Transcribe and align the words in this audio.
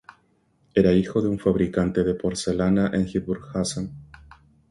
Era 0.73 0.93
hijo 0.93 1.21
de 1.21 1.27
un 1.29 1.37
fabricante 1.37 2.03
de 2.03 2.15
porcelana 2.15 2.89
en 2.91 3.07
Hildburghausen. 3.07 3.93